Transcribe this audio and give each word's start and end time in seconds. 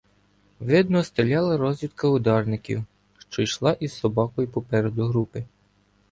Видно, 0.61 1.03
стріляла 1.03 1.57
розвідка 1.57 2.07
ударників, 2.07 2.83
що 3.29 3.41
йшла 3.41 3.71
із 3.73 3.93
собакою 3.93 4.47
попереду 4.47 5.05
групи. 5.07 5.45